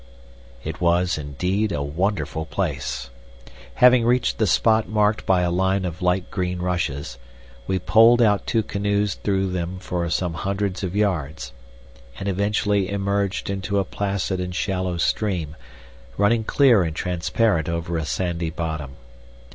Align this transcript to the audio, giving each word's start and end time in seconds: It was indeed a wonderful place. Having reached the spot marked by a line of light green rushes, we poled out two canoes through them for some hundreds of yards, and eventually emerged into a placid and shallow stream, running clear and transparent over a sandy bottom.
It 0.63 0.81
was 0.81 1.15
indeed 1.19 1.71
a 1.71 1.83
wonderful 1.83 2.43
place. 2.43 3.11
Having 3.75 4.03
reached 4.05 4.39
the 4.39 4.47
spot 4.47 4.87
marked 4.89 5.27
by 5.27 5.41
a 5.43 5.51
line 5.51 5.85
of 5.85 6.01
light 6.01 6.31
green 6.31 6.57
rushes, 6.57 7.19
we 7.67 7.77
poled 7.77 8.19
out 8.19 8.47
two 8.47 8.63
canoes 8.63 9.13
through 9.13 9.51
them 9.51 9.77
for 9.77 10.09
some 10.09 10.33
hundreds 10.33 10.81
of 10.81 10.95
yards, 10.95 11.53
and 12.17 12.27
eventually 12.27 12.89
emerged 12.89 13.47
into 13.47 13.77
a 13.77 13.85
placid 13.85 14.39
and 14.39 14.55
shallow 14.55 14.97
stream, 14.97 15.55
running 16.17 16.45
clear 16.45 16.81
and 16.81 16.95
transparent 16.95 17.69
over 17.69 17.95
a 17.95 18.03
sandy 18.03 18.49
bottom. 18.49 18.95